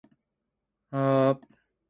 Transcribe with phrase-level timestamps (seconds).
[0.89, 1.39] いさ